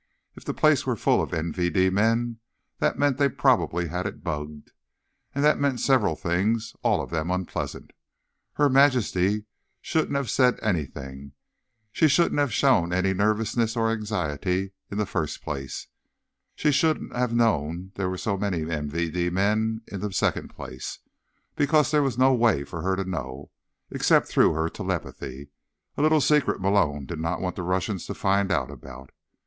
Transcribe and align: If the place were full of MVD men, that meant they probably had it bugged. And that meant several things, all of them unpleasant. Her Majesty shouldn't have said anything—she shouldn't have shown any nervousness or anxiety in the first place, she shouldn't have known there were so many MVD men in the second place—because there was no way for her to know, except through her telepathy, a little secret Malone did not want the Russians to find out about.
If 0.33 0.43
the 0.45 0.53
place 0.55 0.83
were 0.83 0.95
full 0.95 1.21
of 1.21 1.29
MVD 1.29 1.93
men, 1.93 2.39
that 2.79 2.97
meant 2.97 3.19
they 3.19 3.29
probably 3.29 3.87
had 3.89 4.07
it 4.07 4.23
bugged. 4.23 4.71
And 5.35 5.43
that 5.45 5.59
meant 5.59 5.79
several 5.79 6.15
things, 6.15 6.75
all 6.81 7.03
of 7.03 7.11
them 7.11 7.29
unpleasant. 7.29 7.91
Her 8.53 8.67
Majesty 8.67 9.45
shouldn't 9.79 10.15
have 10.15 10.31
said 10.31 10.57
anything—she 10.63 12.07
shouldn't 12.07 12.39
have 12.39 12.51
shown 12.51 12.91
any 12.91 13.13
nervousness 13.13 13.77
or 13.77 13.91
anxiety 13.91 14.71
in 14.89 14.97
the 14.97 15.05
first 15.05 15.43
place, 15.43 15.85
she 16.55 16.71
shouldn't 16.71 17.15
have 17.15 17.31
known 17.35 17.91
there 17.93 18.09
were 18.09 18.17
so 18.17 18.37
many 18.37 18.61
MVD 18.63 19.31
men 19.31 19.81
in 19.85 19.99
the 20.01 20.11
second 20.11 20.47
place—because 20.47 21.91
there 21.91 22.01
was 22.01 22.17
no 22.17 22.33
way 22.33 22.63
for 22.63 22.81
her 22.81 22.95
to 22.95 23.03
know, 23.03 23.51
except 23.91 24.27
through 24.27 24.53
her 24.53 24.67
telepathy, 24.67 25.49
a 25.95 26.01
little 26.01 26.21
secret 26.21 26.59
Malone 26.59 27.05
did 27.05 27.19
not 27.19 27.39
want 27.39 27.55
the 27.55 27.61
Russians 27.61 28.07
to 28.07 28.15
find 28.15 28.51
out 28.51 28.71
about. 28.71 29.11